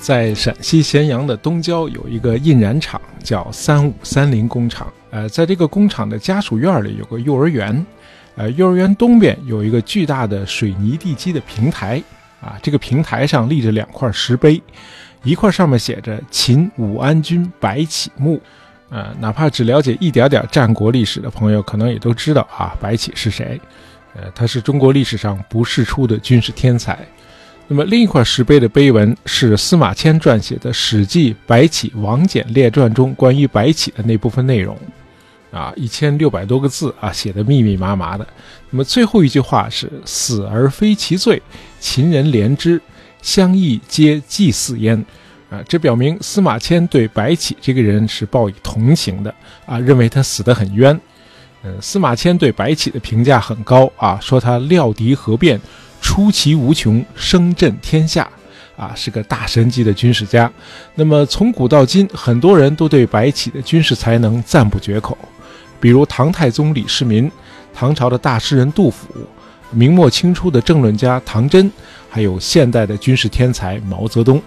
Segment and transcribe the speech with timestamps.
[0.00, 4.90] 在陕西咸阳的东郊有一个印染厂，叫三五三零工厂。
[5.10, 7.86] 呃，在这个工厂的家属院里有个幼儿园，
[8.34, 12.02] 呃，幼儿园东边有一个巨大的水泥地基的平台，
[12.40, 14.60] 啊，这个平台上立着两块石碑，
[15.22, 18.40] 一块上面写着“秦武安君白起墓”，
[18.88, 23.60] 呃，哪怕只了解一点点战国历史的朋友，可能也都知道啊，白起是谁？
[24.14, 26.98] 呃，他是中国历史上不世出的军事天才。
[27.72, 34.76] 那么另一块石碑的碑文是司马迁撰写的《史记·白起王翦列传》中关于白起的那部分内容，
[35.52, 38.26] 啊，一千六百多个字啊，写的密密麻麻的。
[38.70, 41.40] 那么最后一句话是“死而非其罪，
[41.78, 42.82] 秦人怜之，
[43.22, 44.98] 相异皆祭祀焉”，
[45.48, 49.32] 啊，这表明司马迁对白起这个人是报以同情的
[49.64, 51.00] 啊，认为他死得很冤。
[51.62, 55.60] 嗯，司马迁对白起的评价很高啊，说他料敌何变。
[56.00, 58.28] 出奇无穷，声震天下，
[58.76, 60.50] 啊，是个大神级的军事家。
[60.94, 65.16] 那么从古到今，很多人都对白起的军事才能赞不绝口，
[65.78, 67.30] 比如唐太宗李世民、
[67.72, 69.06] 唐朝的大诗人杜甫、
[69.70, 71.70] 明末清初的政论家唐真，
[72.08, 74.42] 还有现代的军事天才毛泽东。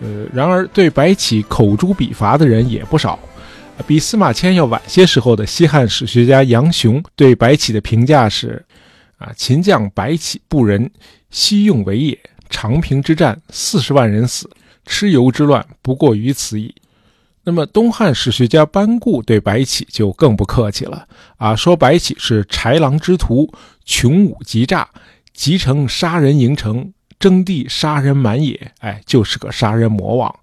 [0.00, 3.18] 呃，然而对白起口诛笔伐的人也不少。
[3.86, 8.64] 比司马迁要晚些时候的西汉史学家杨雄对白起的评价是。
[9.18, 10.90] 啊，秦将白起不仁，
[11.30, 12.18] 西用为也。
[12.50, 14.48] 长平之战，四十万人死，
[14.86, 16.74] 蚩尤之乱不过于此矣。
[17.44, 23.52] 那么，东汉史学家班固对白起就更不客气了啊，说白起是豺狼之徒，
[23.84, 24.88] 穷武极诈，
[25.34, 28.72] 集成杀人营城，征地杀人满野。
[28.78, 30.34] 哎，就是个杀人魔王。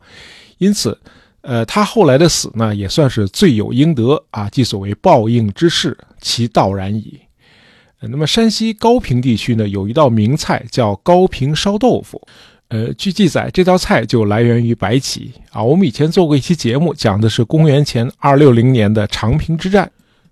[0.60, 1.00] 因此，
[1.42, 7.20] 呃，他后来的死呢，也算是罪有应得啊，即所谓报应之事，其道然矣。
[8.10, 12.22] 那么山西高平地区呢，有一道名菜叫高平烧豆腐。
[12.70, 15.62] 呃，据记载，这道菜就来源于白起啊。
[15.62, 19.92] 我们以前做过一期节目，讲的是公元前二六零年的长平之战。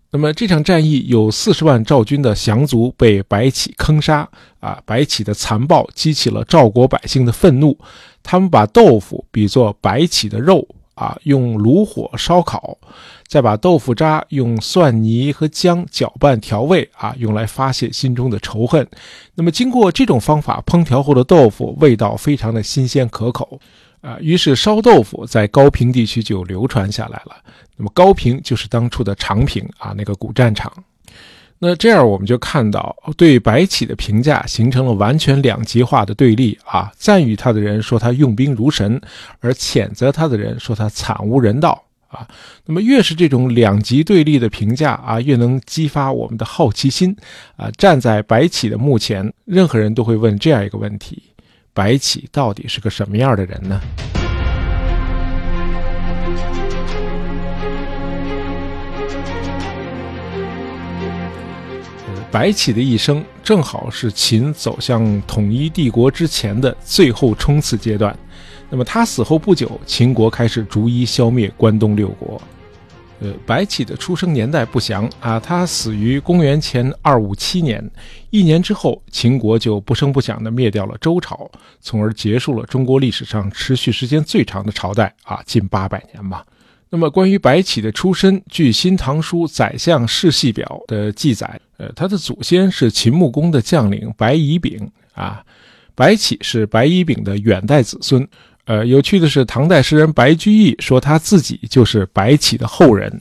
[0.09, 4.28] 那么这场战役有四十万赵军的降卒被白起坑杀
[4.59, 4.81] 啊。
[4.85, 7.78] 白起的残暴激起了赵国百姓的愤怒，
[8.22, 10.67] 他们把豆腐比作白起的肉。
[10.95, 12.78] 啊，用炉火烧烤，
[13.33, 18.88] 再把豆腐渣用蒜泥和姜搅拌调味啊，用来发泄心中的仇恨。
[19.33, 23.59] 那么，经过这种方法烹调后的豆腐，味道非常的新鲜可口
[24.01, 24.19] 啊。
[24.21, 27.35] 于是，烧豆腐在高平地区就流传下来了。
[27.75, 30.71] 那么，高平就是当初的长平啊，那个古战场。
[31.57, 36.91] 那这样我们就看到，对白起的评价形成了完全两极化的对立啊！
[36.95, 39.01] 赞誉他的人说他用兵如神，
[39.39, 41.83] 而谴责他的人说他惨无人道
[42.13, 42.28] 啊！
[42.66, 47.16] 那么越是这种两极对立的评价啊，越能激发我们的好奇心
[47.57, 47.69] 啊！
[47.72, 51.22] 站在白起的墓前，任何人都会问这样一个问题：
[51.74, 53.81] 白起到底是个什么样的人呢？
[62.33, 68.17] 白起的一生正好是秦走向统一帝国之前的最后冲刺阶段。
[68.71, 72.41] 那么他死后不久，秦国开始逐一消灭关东六国。
[73.19, 77.88] 呃，白起的出生年代不详啊，他死于公元前二五七年。
[78.31, 81.47] 一年之后，秦国就不声不响地灭掉了周朝，
[81.81, 86.44] 从而结束了中国历史上持续时间最长的朝代啊，近八百年吧。
[86.96, 95.44] 那么，关于白起的出身，据《新唐书·宰相世系表》的记载，呃，他的祖先是秦穆公的将领白乙丙啊。
[95.96, 98.28] 白起是白乙丙的远代子孙。
[98.66, 103.20] 呃，有趣的是，唐代诗人白居易说他自己就是白起的后人。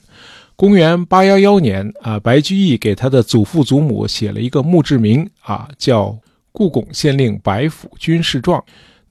[0.54, 6.08] 公元八幺幺年啊，白居易给他的祖父祖母写了一个墓志铭啊，叫
[6.52, 8.60] 《故巩县令白府军事状》。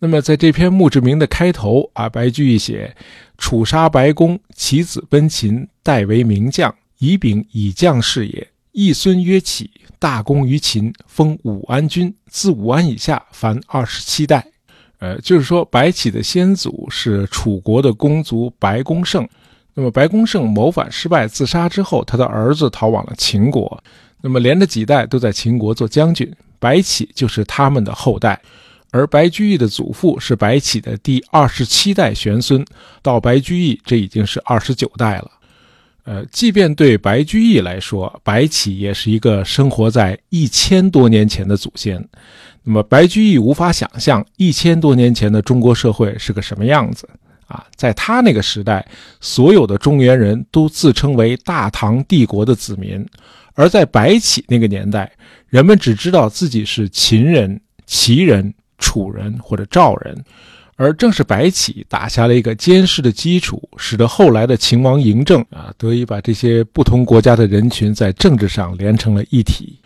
[0.04, 2.96] 那么，在这篇墓志铭的开头啊，白居易写
[3.38, 6.74] ：“楚杀白公，其子奔秦，代为名将。
[6.98, 9.70] 乙丙以将士也，一孙曰启，
[10.00, 12.12] 大功于秦，封武安君。
[12.28, 14.44] 自武安以下，凡二十七代。”
[14.98, 19.30] 呃，就是说，白起的先祖是楚国的公族白公胜。
[19.76, 23.84] 那么，白公胜谋反失败自杀之后，他的儿子逃往了秦国。
[24.20, 28.42] 那么，连着几代都在秦国做将军，白起就是他们的后代。
[28.92, 32.64] 而白居易的祖父是白起的第二十七代玄孙，
[33.02, 35.32] 到白居易这已经是二十九代了。
[36.04, 42.06] 呃，即便对白居易来说，白起也是一个生活在一千多年前的祖先。
[42.64, 47.08] 那么白居易无法想象一千多年前的中国社会是个什么样子
[47.48, 47.66] 啊！
[47.76, 48.86] 在他那个时代，
[49.20, 53.06] 所有的中原人都自称为大唐帝国的子民，
[53.54, 55.12] 而在白起那个年代，
[55.48, 58.54] 人们只知道自己是秦人、齐人。
[58.82, 60.22] 楚人或者赵人，
[60.76, 69.78] 而正是白起打下了一个坚实的基础，使得后来的秦王嬴政啊得以把这些不同国家的人群在政治上连成了一体。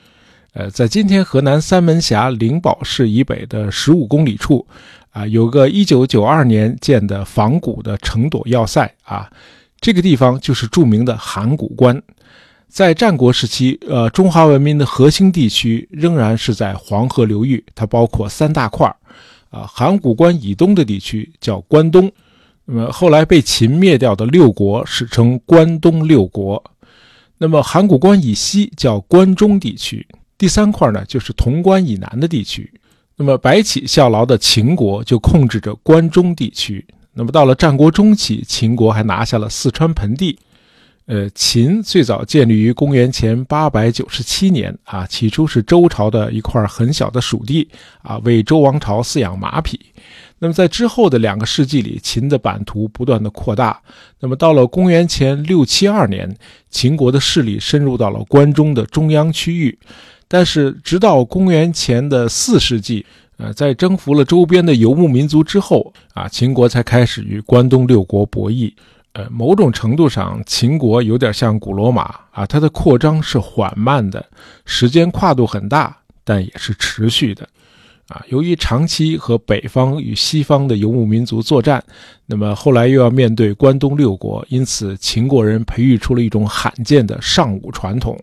[0.54, 4.66] 呃，在今天河南三门峡灵宝市以北的十五公里处，
[5.12, 9.30] 啊，有个一九九二年建的仿古的城垛要塞啊，
[9.82, 12.02] 这个地方就是著名的函谷关。
[12.68, 18.96] 在战国时期，呃，中华文明的核心地区仍然是在黄河流域，它包括三大块儿。
[19.50, 22.12] 啊，函谷关以东的地区叫关东，
[22.66, 26.62] 那么后来被秦灭掉的六国史称关东六国。
[27.38, 30.06] 那么函谷关以西叫关中地区，
[30.38, 32.70] 第三块呢就是潼关以南的地区。
[33.16, 36.86] 那么白起效劳的秦国就控制着关中地区。
[37.14, 40.38] 那么到了战国中期，秦国还拿下了四川盆地。
[41.08, 47.70] 呃，秦最早建立于公元前八百九十七年啊，起初是周朝的一块很小的属地
[48.02, 49.80] 啊，为周王朝饲养马匹。
[50.40, 53.80] 那么在之后的两个世纪里，秦的版图不断的扩大。
[54.20, 56.36] 那么到了公元前六七二年，
[56.72, 59.78] 秦国的势力深入到了关中的中央区域。
[60.28, 63.06] 但是直到公元前的四世纪，
[63.38, 68.74] 呃，在征服了周边的游牧民族之后啊，秦国才开始与关东六国博弈。
[69.16, 74.26] 呃，某种程度上，秦国有点像古罗马啊，它的扩张是缓慢的，
[74.66, 77.48] 时间跨度很大，但也是持续的，
[78.10, 81.82] 啊，由于长期和北方与西方的游牧民族作战，
[82.26, 88.20] 那么后来又要面对关东六国，因此秦国人培育出了一种罕见的尚武传统，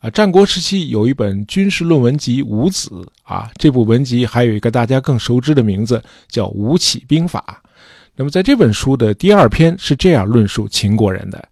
[0.00, 2.90] 啊，战国时期有一本军事论文集《武子》，
[3.22, 7.62] 啊，这部文集还有一个大家更熟知的名字叫《吴起兵法》。
[8.20, 11.48] 那么，在这本书的第二篇是这样论述秦国人的：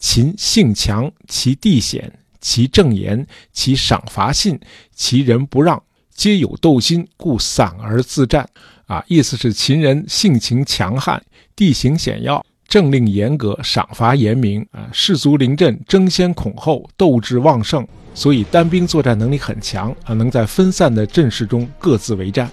[0.00, 4.58] 秦性强，其地险，其政严，其赏罚信，
[4.92, 5.80] 其人不让，
[6.12, 8.44] 皆有斗心，故散而自战。
[8.86, 11.22] 啊，意思是秦人性情强悍，
[11.54, 14.66] 地形险要，政令严格，赏罚严明。
[14.72, 19.94] 啊，士卒临阵，争先恐后，斗志旺盛，所以单兵作战能力很强。
[20.02, 22.50] 啊，能在分散的阵势中各自为战。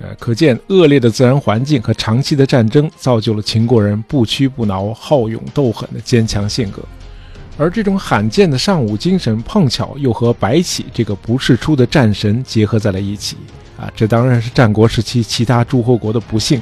[0.00, 6.80] 呃，可见恶劣的自然环境和长期的战争，造就了秦国人不屈不挠、好勇斗狠的坚强性格。
[7.56, 13.36] 而这种罕见的尚武精神，碰巧又和白起这个不世出的战神结合在了一起。
[13.76, 16.60] 啊，这当然是战国时期其他诸侯国的不幸。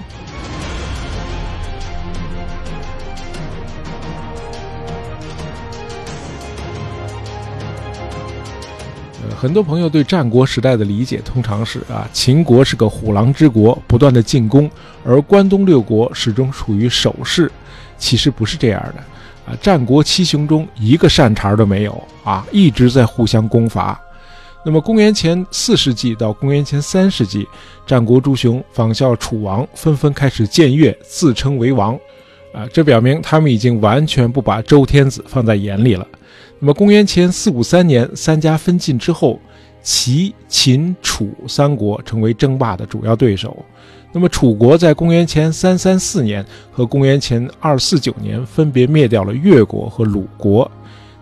[9.39, 14.71] 很多朋友对战国时代的理解通常是啊，秦国是个虎狼之国，不断的进攻，
[15.05, 17.53] 而关东六国始终处于守势。
[17.99, 24.01] 其实不是这样的啊，战国七雄中一个善茬都没有啊，一直在互相攻伐。
[24.65, 27.47] 那么公元前四世纪到公元前三世纪，
[27.87, 31.95] 战国诸雄仿效楚王，纷纷开始僭越，自称为王，
[32.53, 36.07] 啊，这表明他们已经完全不把周天子放在眼里了。
[36.59, 39.39] 那么，公元前四五三年，三家分晋之后，
[39.83, 43.65] 齐、秦、楚三国成为争霸的主要对手。
[44.13, 50.71] 那么，楚国在公元前三三四年和公元前二四九年分别灭掉了越国和鲁国。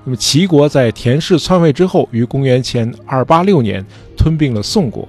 [0.04, 3.84] 那么，齐国在田氏篡位之后，于公元前二八六年
[4.16, 5.08] 吞并了宋国。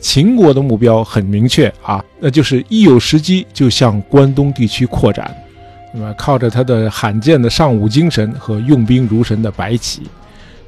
[0.00, 5.32] 秦国的目标很明确啊，那就是一有时机就向关东地区扩展。
[5.92, 10.02] 那么，靠着他的罕见的尚武精神和用兵如神的白起，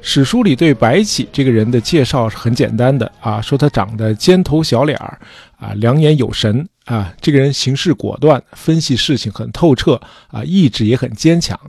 [0.01, 5.19] 史书里对白起这个人的介绍是很简单的啊，说他长得尖头小脸儿，
[5.57, 11.59] 啊，两眼有神啊，这个人行事果断，分析事情很透彻啊，意志也很坚强。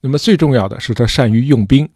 [0.00, 1.88] 那么最重要的是他善于用兵。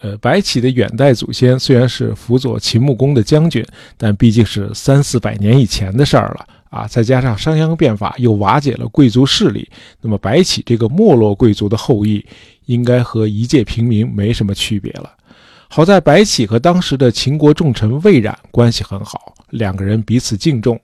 [0.00, 3.64] 呃，白起的远代祖先虽然是辅佐秦穆公的将军，
[3.96, 6.46] 但毕竟是三四百年以前的事儿了。
[6.70, 9.68] 啊，再加上商鞅变法又瓦解了贵族势力，
[10.00, 12.24] 那么白起这个没落贵族的后裔，
[12.66, 15.10] 应该和一介平民没什么区别了。
[15.68, 20.80] 好在白起和当时的秦国重臣魏冉关系很好，两个人彼此敬重。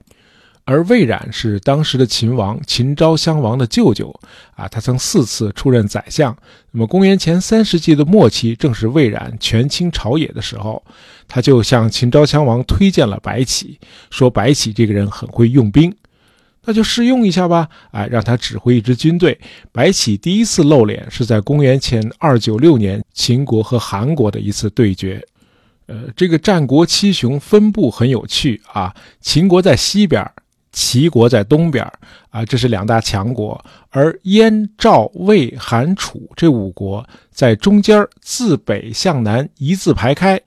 [0.65, 4.17] 而魏冉是当时的秦王秦昭襄王的舅舅，
[4.55, 6.35] 啊，他曾四次出任宰相。
[6.71, 10.81] 那么公元前三世纪的末期，正是魏冉权倾朝野的时候，
[11.27, 13.77] 他就向秦昭襄王推荐了白起，
[14.09, 15.93] 说白起这个人很会用兵，
[16.63, 19.37] 那就试用一下吧，哎，让他指挥一支军队。
[19.73, 25.21] 白起第一次露脸是在公元前二九六年秦国和韩国的一次对决。
[25.87, 30.25] 呃，这个战国七雄分布很有趣啊，秦国在西边。
[30.73, 31.89] 齐国在东边
[32.29, 33.55] 啊，这是两大强国；
[33.91, 40.41] 而燕、赵、魏、韩、楚这五国在中间自北向南一字排开。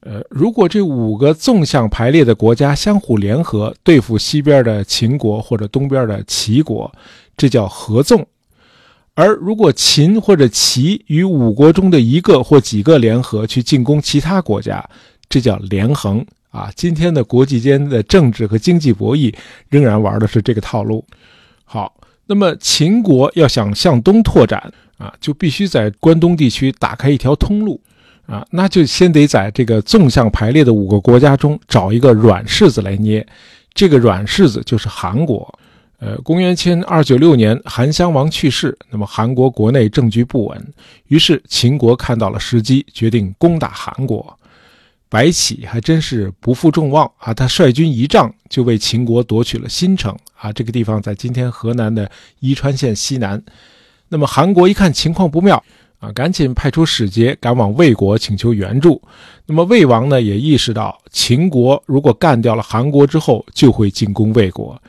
[0.00, 6.92] 呃，如果这五个纵向排列的国家相互联合对付西边的秦国或者东边的齐国，
[7.36, 8.20] 这叫合纵；
[9.14, 14.84] 而如果秦或者齐与五国中的一个或几个联合去进攻其他国家，
[15.28, 16.26] 这叫连横。
[16.52, 19.34] 啊，今天的国际间的政治和经济博弈
[19.70, 21.04] 仍然玩的是这个套路。
[21.64, 21.92] 好，
[22.26, 27.80] 那么秦国要想向东拓展啊，就必须在关东地区打开一条通路
[28.26, 33.26] 啊，那就先得在这个纵向排列的五个国家中找一个软柿子来捏。
[33.72, 35.58] 这个软柿子就是韩国。
[35.98, 40.74] 呃，公元前二九六年，韩襄王去世，那么韩国国内政局不稳，
[41.06, 44.38] 于是秦国看到了时机，决定攻打韩国。
[45.12, 47.34] 白起还真是不负众望啊！
[47.34, 53.42] 他率军一仗就为秦国夺取了新城啊，这个地方在今天河南的伊川县西南。
[54.08, 55.62] 那么韩国一看情况不妙
[55.98, 59.02] 啊，赶紧派出使节赶往魏国请求援助。
[59.44, 64.82] 那么魏王呢也意识到秦国如果干掉了韩国之后就会进攻魏国。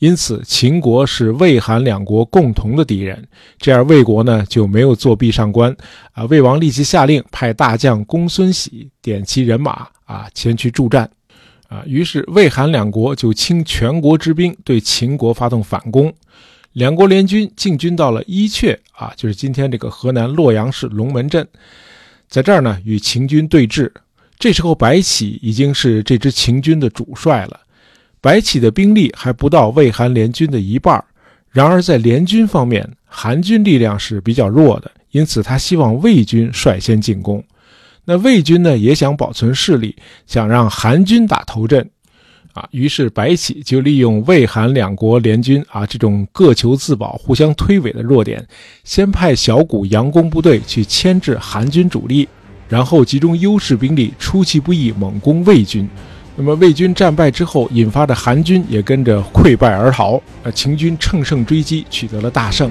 [0.00, 3.22] 因此，秦国是魏、韩两国共同的敌人，
[3.58, 5.76] 这样魏国呢就没有作壁上观
[6.12, 6.24] 啊。
[6.24, 11.08] 魏王立即下令派大将公孙喜点齐人马啊前去助战，
[11.68, 16.10] 啊，于是魏、韩两国就倾全国之兵对秦国发动反攻，
[16.72, 21.46] 两国联军进军到了伊阙啊，就是今天这个河南洛阳市龙门镇，
[22.26, 23.92] 在这儿呢与秦军对峙。
[24.38, 27.60] 这时候白起已经是这支秦军的主帅了。
[28.20, 31.02] 白起的兵力还不到魏韩联军的一半，
[31.50, 37.42] 然而在联军方面，韩军力量是比较弱的，因此他希望魏军率先进攻。
[38.04, 39.96] 那魏军呢，也想保存势力，
[40.26, 41.88] 想让韩军打头阵，
[42.52, 48.46] 啊，于是白起就利用魏韩两国联军啊这种各求自保、互相推诿的弱点，
[48.84, 52.28] 先派小股佯攻部队去牵制韩军主力，
[52.68, 55.88] 然后集中优势兵力，出其不意猛攻魏军。
[56.42, 60.18] 那么魏军战败之后，引发的韩军也跟着溃败而逃。
[60.42, 62.70] 呃，秦军乘胜追击，取得了大胜。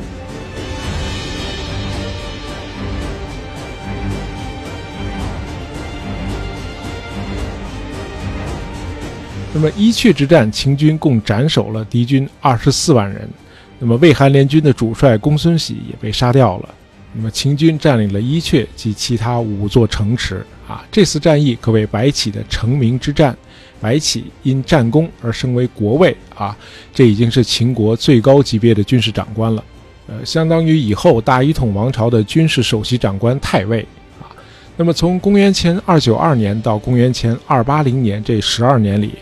[9.54, 13.30] 那么伊阙之战，秦军共斩首了敌军二十四万人。
[13.78, 16.70] 那么魏韩联军的主帅公孙喜也被杀掉了。
[17.14, 20.44] 那么秦军占领了伊阙及其他五座城池。
[20.68, 23.38] 啊，这次战役可谓白起的成名之战。
[23.82, 26.56] 白起因战功而升为国尉啊，
[26.94, 29.64] 这已经是秦国最高级别的军事长官了，
[30.08, 33.86] 呃，相当于以后大一统王朝的军事首席长官太尉
[34.22, 34.28] 啊。
[34.76, 39.14] 那么从公元前二九二年到公元前二八零年这十二年里，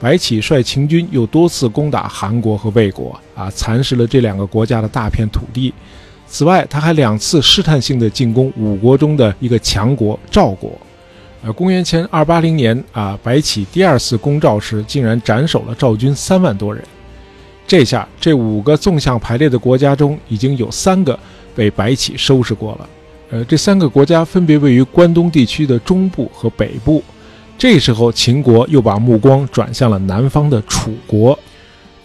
[0.00, 5.72] 白起率秦军又多次攻打韩国和魏国啊，蚕食了这两个国家的大片土地。
[6.28, 10.76] 此外，他还两次试探性的进攻五国中的一个强国赵国。
[11.42, 16.82] 呃，公元前二八零年啊，白起第二次攻赵时，竟然斩首了赵军三万多人。
[17.66, 21.18] 这下，这五个纵向排列的国家中，已经有三个
[21.54, 22.88] 被白起收拾过了。
[23.30, 27.02] 呃，这三个国家分别位于关东地区的中部和北部。
[27.58, 31.38] 这时候，秦国又把目光转向了南方的楚国。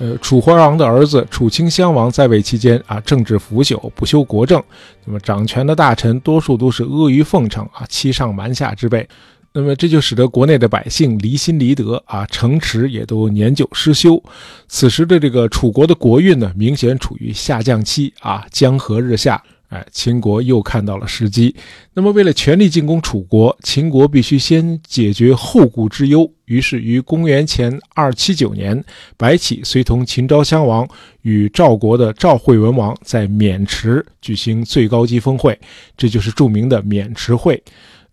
[0.01, 4.59] 呃，楚怀王的儿子楚顷襄王在位期间啊，政治腐朽，不修国政，
[5.05, 9.07] 那么掌权的大臣多数都是阿谀奉承啊，欺上瞒下之辈。
[9.53, 14.19] 那么这就使得国内的百姓离心离德啊，城池也都年久失修。
[14.67, 19.43] 此时的这个楚国的国运呢，明显处于下降期啊，江河日下。
[19.71, 21.55] 哎，秦国又看到了时机。
[21.93, 26.29] 那么为了全力进攻楚国，秦国必须先解决后顾之忧。
[26.43, 28.83] 于是于公元前二七九年，
[29.15, 30.85] 白起随同秦昭襄王
[31.21, 35.57] 与赵国的赵惠文王在渑池举行最高级峰会，
[35.95, 37.63] 这就是著名的渑池会。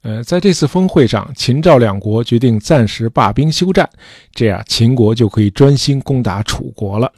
[0.02, 3.90] 呃，在这次峰会上，秦赵两国决定暂时罢兵休战，
[4.32, 7.12] 这样秦国就可以专心攻打楚国了。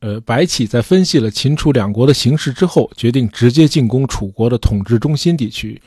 [0.00, 5.80] 呃，白起在分析了秦楚两国的形势之后，决定直接进攻楚国的统治中心地区。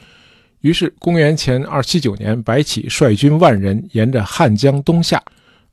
[0.59, 5.23] 于是，公元前二七九年，白起率军万人沿着汉江东下，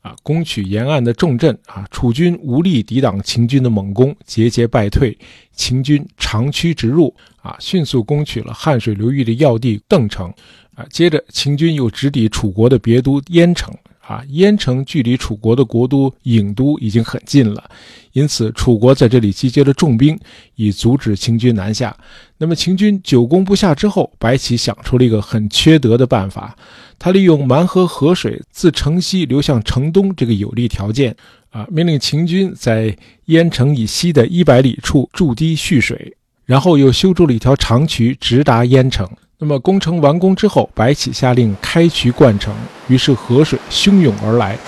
[0.01, 1.59] 啊，攻取沿岸的重镇。
[1.67, 5.19] 啊，楚军无力抵挡秦军的猛攻，节节败退。
[5.53, 10.33] 秦军长驱直入，啊，迅速攻取了汉水流域的要地邓城。
[10.75, 13.75] 啊，接着秦军又直抵楚国的别都鄢城。
[14.09, 17.71] 啊，燕城距离楚国的国都郢都已经很近了，
[18.13, 20.19] 因此楚国在这里集结了重兵，
[20.55, 21.95] 以阻止秦军南下。
[22.39, 26.57] 那么秦军久攻不下之后，白起想出了一个很缺德的办法，
[26.99, 31.15] 他利用蛮河河水自城西流向城东这个有利条件，
[31.51, 32.97] 啊，命令秦军在
[33.27, 39.07] 燕城以西的一百里处筑堤蓄水，然后又修筑了一条长渠直达燕城。
[39.41, 42.53] 那么工程完工之后，白起下令开渠灌城，
[42.89, 44.59] 于是河水汹涌而来，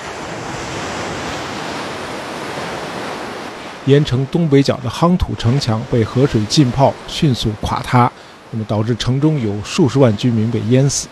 [3.86, 8.10] 盐城东北角的夯土城墙被河水浸泡，迅速垮塌，
[8.52, 11.08] 那么导致城中有数十万居民被淹死。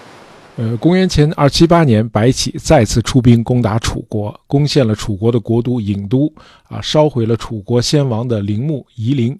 [0.55, 6.33] 呃，公元前二七八年，白起再次出兵攻打楚国，攻陷了楚国的国都郢都，
[6.69, 9.37] 啊，烧毁了楚国先王的陵墓夷陵，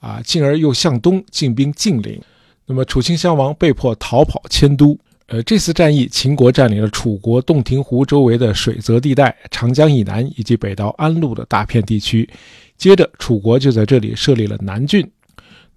[0.00, 2.20] 啊，进而又向东进兵晋陵。
[2.66, 4.98] 那么，楚顷襄王被迫逃跑迁都。
[5.28, 12.28] 呃，这次战役，秦国占领了楚国洞庭湖周围的水泽地带、长江以南以及北到安陆的大片地区。
[12.76, 15.08] 接着，楚国就在这里设立了南郡。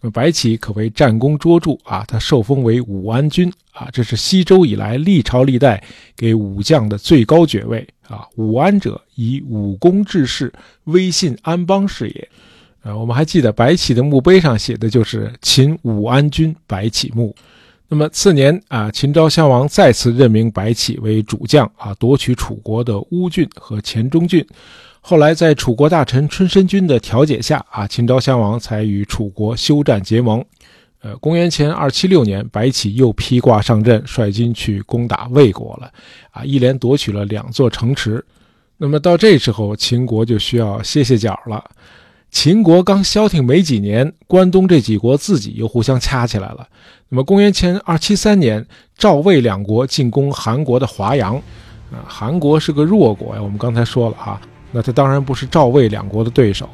[0.01, 5.83] 那么，白起可谓战功卓著啊，他受封为武安君啊，这是西周以来历朝历代
[6.15, 8.27] 给武将的最高爵位啊。
[8.35, 10.53] 武安者，以武功治世，
[10.83, 12.29] 威信安邦是也。
[12.81, 17.35] 呃，我们还记得白起的墓碑上写的就是秦武安君白起墓。
[17.87, 24.45] 那么次年啊，秦昭襄王再次任命白起为主将啊，夺取楚国的乌郡和黔中郡。
[25.01, 30.43] 后来在楚国大臣春申君的调解下啊，秦昭襄王才与楚国休战结盟。
[31.01, 35.91] 呃，公元前二七六年，白起又披挂上阵，率军去攻打魏国了。
[36.31, 38.23] 啊，一连夺取了两座城池。
[38.77, 41.63] 那么到这时候，秦国就需要歇歇脚了。
[42.31, 46.67] 秦国刚消停没几年，关东这几国自己又互相掐起来了。
[47.09, 48.63] 那么，公元前二七三年，
[48.95, 51.35] 赵魏两国进攻韩国的华阳，
[51.91, 53.41] 啊，韩国是个弱国呀。
[53.41, 54.39] 我们刚才说了啊，
[54.71, 56.69] 那他当然不是赵魏两国的对手，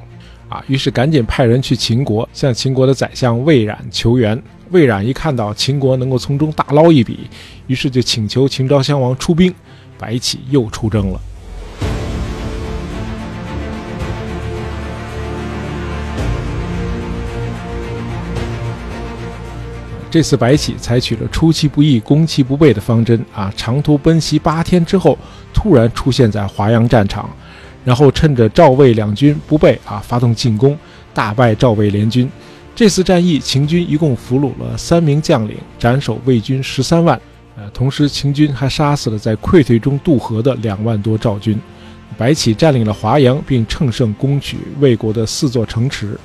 [0.49, 4.39] 啊，于是赶紧派人去秦国，向秦国的宰相魏冉求援。
[4.71, 7.29] 魏冉一看到秦国能够从中大捞一笔，
[7.67, 9.53] 于是就请求秦昭襄王出兵，
[9.97, 11.21] 白起又出征了。
[20.15, 25.17] 这次白起采取了出其不意、攻其不备的方针啊，长途奔袭八天之后，
[25.53, 27.29] 突然出现在华阳战场，
[27.83, 30.79] 然后趁着赵魏两军不备啊，发动进攻，
[31.13, 32.29] 大败赵魏联军。
[32.73, 37.19] 这次战役，秦军一共俘虏了三名将领，斩首魏军十三万。
[37.57, 41.59] 呃，同时秦军还杀死了在溃退中渡河的两万多赵军。
[42.17, 46.17] 白起占领了华阳，并乘胜攻取魏国的四座城池。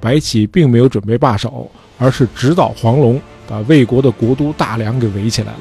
[0.00, 1.70] 白起并没有准备罢手。
[2.00, 5.58] 而是直捣黄龙，把魏国的国都大梁给围起来了。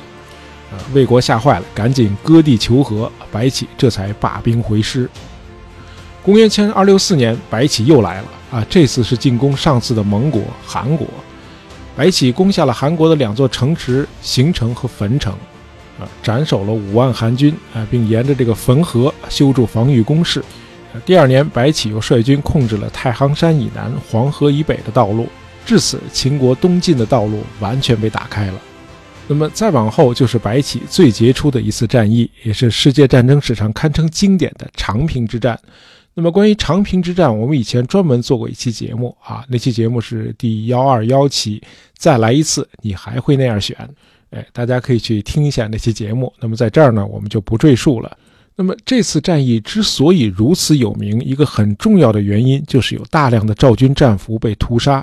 [0.71, 5.09] 啊，魏国吓坏了，赶紧割地求和，白起这才罢兵回师。
[6.21, 8.27] 公元前二六四年，白起又来了。
[8.51, 11.07] 啊，这次是进攻上次的盟国韩国。
[11.95, 15.33] 白起攻下了韩国的两座城池荥城和汾城，
[15.99, 20.43] 啊，斩首了五万韩军，啊，并沿着这个汾河修筑防御工事。
[21.05, 25.27] 第二年，白起又率军控制了太行山以南、黄河以北的道路。
[25.65, 28.61] 至此，秦国东进的道路完全被打开了。
[29.27, 35.59] 那么再往后，就是白起最杰出的一次战役，也是世界战争史上堪称经典的长平之战。
[36.13, 41.61] 那么关于长平之战，我们以前专门做过一期节目啊，那期节目是第幺二幺期。
[41.97, 43.77] 再来一次，你还会那样选？
[44.29, 46.31] 哎，大家可以去听一下那期节目。
[46.39, 48.17] 那么在这儿呢，我们就不赘述了。
[48.59, 54.95] 那么这次战役之所以如此有名，一个很重要的原因就是有大量的赵军战俘被屠杀。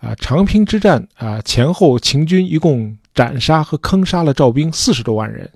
[0.00, 5.48] 啊，长平之战啊，前后秦军一共斩杀和坑杀了赵兵四十多万人。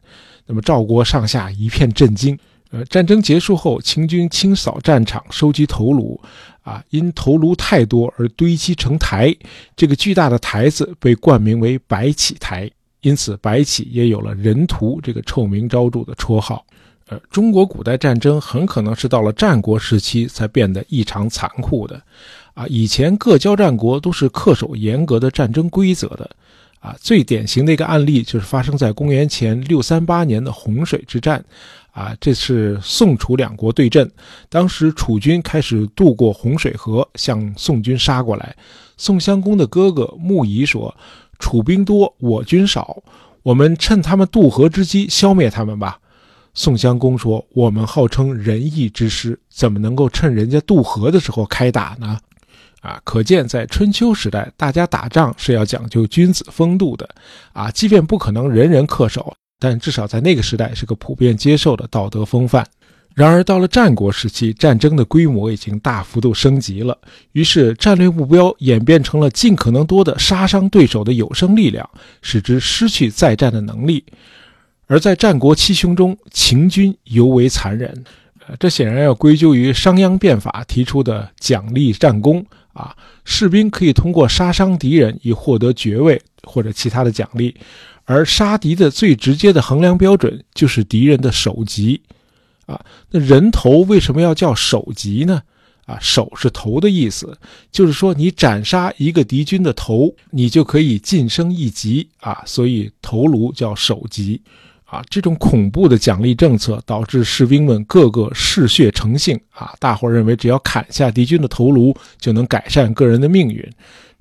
[0.46, 2.38] 那么赵国上下一片震惊。
[2.70, 6.20] 呃，战争结束后，秦军清扫战场，收集头颅。
[6.61, 9.34] 啊，因头颅太多而堆积成台，
[9.74, 16.62] 这个巨大的台子被冠名为白起台，因此白起也有了人屠这个臭名昭著的绰号。
[17.11, 21.99] 呃，中国古代战争很可能是到了战国时期才变得异常残酷的，
[22.53, 26.31] 啊，以前各交战国都是恪守严格的战争规则的，
[26.81, 31.42] 啊，最典型的一个案例就是发生在公元前六三八年的洪水之战，
[31.92, 34.11] 啊，这是宋楚两国对阵，
[34.51, 38.55] 当时楚军开始渡过洪水河向宋军杀过来，
[38.99, 40.94] 宋襄公的哥哥穆仪说
[41.40, 43.03] ：“楚兵多，我军少，
[43.42, 45.99] 我们趁他们渡河之机消灭他们吧。”
[46.59, 52.18] 宋襄公说：“我们号称仁义之师，怎么能够趁人家渡河的时候开打呢？”
[52.83, 57.09] 啊，可见在春秋时代，大家打仗是要讲究君子风度的。
[57.53, 62.66] 啊，即便不可能人人恪守，但至少在那个时代是个普遍接受的道德风范。
[63.14, 66.99] 然而到了战国时期，战争的规模已经大幅度升级了，
[67.33, 71.88] 于是战略目标演变成了尽可能多的杀伤对手的有生力量，
[72.21, 74.05] 使之失去再战的能力。
[74.88, 78.05] 而在战国七雄中，秦军尤为残忍。
[78.59, 87.55] 这显然要归咎于商鞅变法提出的奖励战功啊，士兵可以通过杀伤敌人以获得爵位或者其他的奖励，
[88.07, 92.01] 而杀敌的最直接的衡量标准就是敌人的首级
[92.64, 92.83] 啊。
[93.11, 95.42] 那人头为什么要叫首级呢？
[95.85, 97.38] 啊，首是头的意思，
[97.70, 104.40] 就是说你斩杀一个敌军的头，你就可以晋升一级啊，所以头颅叫首级。
[104.88, 109.74] 啊，这种恐怖的奖励政策导致士兵们个个嗜血成性啊！
[109.79, 113.62] 大伙认为只要砍下敌军的头颅就能改善个人的命运，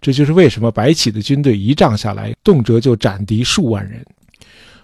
[0.02, 4.06] 这就是为什么白起的军队一仗下来，动辄就斩敌数万人。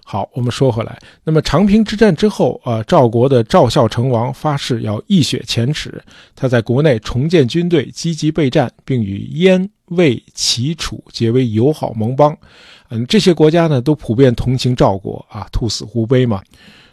[0.06, 6.02] 好，我们说回来，那么长平之战之后，啊，赵国的赵孝成王发誓要一雪前耻，
[6.34, 12.38] 他在国内重建军队，积极备战，并与燕、魏、齐、楚结为友好盟邦。
[12.94, 16.44] 嗯，这些国家呢，都普遍同情赵国啊，兔死狐悲嘛。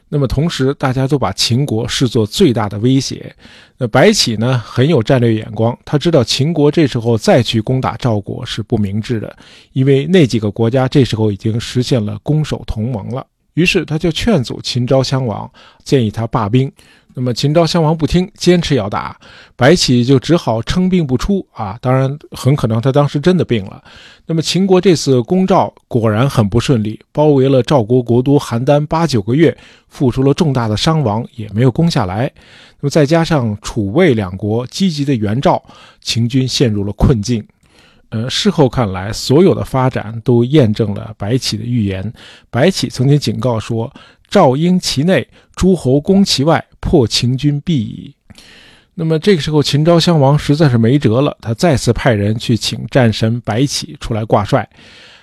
[0.09, 3.33] 那么同时，大家都把秦国视作最大的威胁。
[3.77, 9.37] 那白起呢，很有战略眼光，他知道秦国这时候再去攻打赵国是不明智的，
[9.73, 13.25] 因为那几个国家这时候已经实现了攻守同盟了。
[13.55, 15.49] 于是他就劝阻秦昭襄王，
[15.85, 16.73] 建议他罢兵。
[17.21, 19.15] 那么秦昭襄王不听，坚持要打，
[19.55, 21.79] 白起就只好称病不出啊。
[21.83, 23.85] 当然，很可能他当时真的病了。
[24.25, 29.55] 那么秦国这次攻赵果然很不顺利，包围了赵国国都邯郸八九个月，
[29.89, 32.33] 付出了重大的伤亡，也没有攻下来。
[32.81, 35.63] 那么再加上楚魏两国积极的援赵，
[36.01, 37.47] 秦军陷入了困境。
[38.09, 42.11] 呃，事后看来，所有的发展都验证了白起的预言。
[42.49, 43.93] 白起曾经警告说。
[44.31, 48.15] 赵应其内，诸侯攻其外，破秦军必矣。
[48.95, 54.69] 那么这个时候，秦昭襄王实在是没辙了，他再次派人去请战神白起出来挂帅。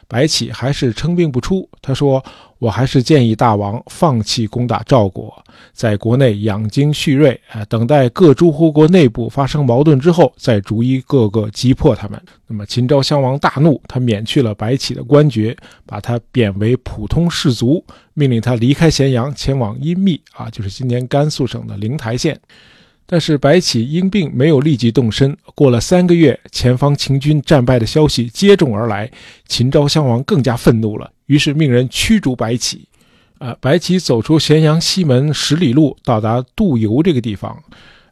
[0.08, 1.68] 白起还是称病不出。
[1.82, 2.24] 他说
[2.60, 5.34] ：“我还是建议大王放弃攻打赵国，
[5.74, 22.40] 在国内养精蓄锐，啊，等待各诸侯国内部发生矛盾之后，再逐一个个击破他们。”那么秦昭襄王大怒，他免去了白起的官爵，把他贬为普通士卒，命令他离开咸阳，前往阴密，啊，就是今年甘肃省的灵台县。
[23.10, 25.36] 但是白起因病没有立即动身。
[25.56, 29.10] 过了三个月，前方秦军战败的消息接踵而来，
[29.48, 32.88] 秦昭襄王更加愤怒了，于是命人驱逐白起。
[33.40, 37.58] 呃，白起走出咸阳西门十里路，到达杜游这个地方。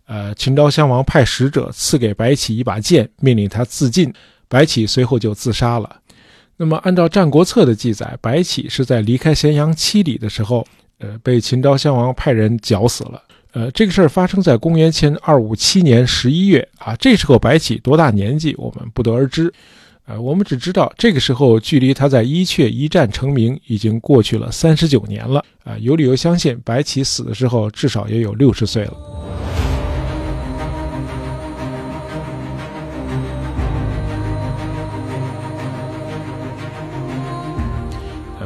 [0.08, 4.14] 呃，秦昭襄王派使者赐给白起一把剑，命令他自尽。
[4.48, 5.98] 白起随后就自杀了。
[6.56, 10.66] 那么，按照《战国策》的记载，白起是在离开咸阳七里的时候，
[11.00, 13.22] 呃，被秦昭襄王派人绞死了。
[13.56, 16.94] 呃，这个事儿发生在公元前二五七年十一月啊。
[16.98, 19.52] 这时候白起多大年纪，我们不得而知。
[20.08, 25.78] 呃，我们只知道这个时候距离他在伊阙一战成名已经过去了三十九年了啊。
[25.80, 29.15] 有理由相信，白起死的时候至少也有六十岁了。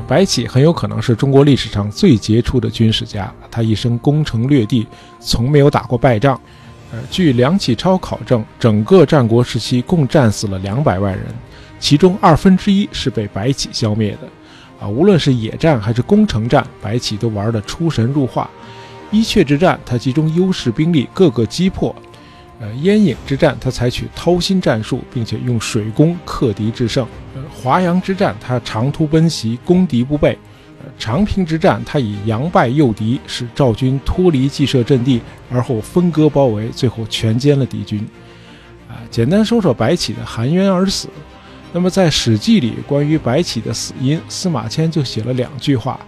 [0.10, 4.88] 白起很有可能是中国历史上最杰出的军事家，他一生攻城略地，
[5.20, 6.42] 从没有打过败仗。
[6.92, 11.28] 呃，据梁启超考证，整个战国时期共战死了两百万人，
[11.80, 14.28] 其中二分之一是被白起消灭的。
[14.84, 18.50] 啊，无论是野战还是攻城战，白起都玩得出神入化。
[19.12, 21.96] 伊阙之战，他集中优势兵力，各个击破。
[22.60, 27.08] 呃，燕郢之战，他采取掏心战术，并且用水攻克敌制胜。
[27.62, 30.38] 华阳之战，他长途奔袭，攻敌不备。
[30.98, 38.00] 长平之战，他以佯败诱敌，使赵军脱离计设阵地，而后分割包围，最后全歼了敌军。
[38.88, 41.10] 啊，简单说说白起的含冤而死。
[41.74, 46.00] 那么在《史记》里，关于白起的死因，司马迁就写了两句话。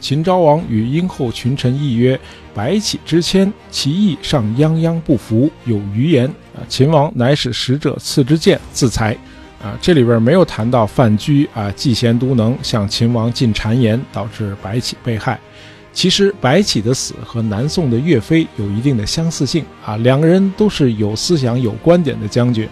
[0.00, 2.18] 秦昭王与殷后群臣议曰
[2.52, 9.16] ：“白起之迁，其意尚泱泱不服，有余言。”啊，秦王乃使使者赐之剑，自裁。
[9.66, 15.36] 啊，这里边没有谈到范雎啊嫉贤妒能，向秦王进谗言，导致白起被害。
[15.92, 22.68] 其实白起的死和南宋的岳飞有一定的相似性啊，两个人都是有思想、有观点的将军，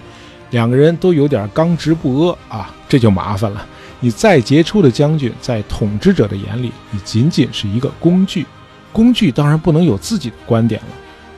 [0.50, 3.66] 两个人都有点刚直不阿啊，这就麻烦了。
[3.98, 8.46] 你再杰出的将军，在统治者的眼里，你仅仅是一个工具。
[8.92, 10.88] 工具当然不能有自己的观点了。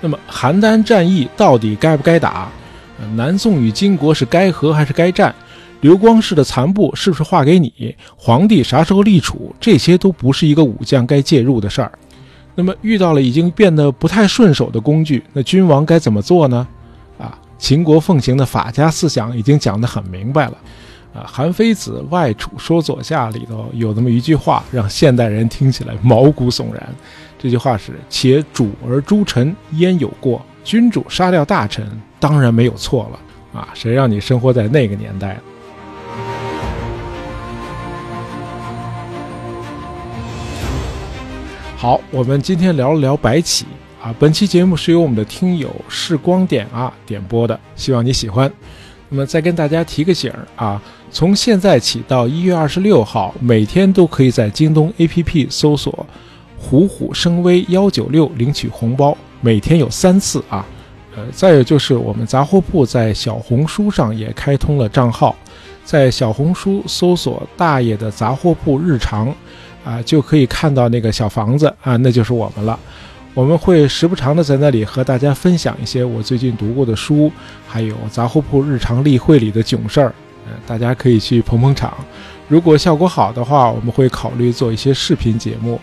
[0.02, 2.50] 那么邯郸战役到底该不该打？
[3.14, 5.34] 南宋与金国是该和还是该战？
[5.80, 7.94] 刘光世的残部是不是划给你？
[8.16, 9.54] 皇帝啥时候立储？
[9.60, 11.92] 这些都不是一个武将该介入的事儿。
[12.54, 16.66] 那么遇到了已经变得不太顺手的工具，那君王该怎么做呢？
[17.18, 20.56] 啊，秦国奉行的法家思想已经讲得很明白了。
[21.14, 26.88] 啊，韩非子外储说左下里头有那么一句话，让现代人听起来毛骨悚然。
[27.38, 30.40] 这句话是：“且主而诛臣，焉有过？
[30.64, 31.86] 君主杀掉大臣，
[32.18, 33.20] 当然没有错了。”
[33.60, 35.38] 啊，谁让你生活在那个年代？
[41.78, 43.66] 好，我们今天聊了聊白起
[44.02, 44.12] 啊。
[44.18, 48.50] 本期节目是由我们的听友视光点啊点播的，希望你喜欢。
[49.10, 56.06] 那么再跟大家提个醒儿啊，从现在起到一月二十六号，每天都可以在京东 APP 搜索
[56.58, 60.64] “虎虎生威幺九六”领取红包，每天有三次啊。
[61.14, 65.36] 呃，再有就是我们杂货铺在小红书上也开通了账号，
[65.84, 69.32] 在小红书搜索“大爷的杂货铺日常”，
[69.86, 72.76] 啊，就可以看到那个小房子啊，那就是我们了。
[73.34, 77.30] 我们会时不常的在那里和大家分享一些我最近读过的书，
[77.68, 80.12] 还有杂货铺日常例会里的囧事儿，
[80.46, 81.94] 呃，大家可以去捧捧场。
[82.48, 85.80] 如果效果好的话，我们会考虑做一些视频节目，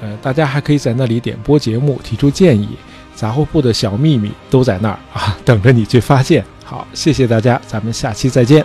[0.00, 2.68] 呃，大家还可以在那里点播节目，提出建议。
[3.14, 6.42] 杂货铺的小秘密都在那儿啊，等着你去发现。
[6.64, 8.64] 好，谢谢大家，咱们下期再见。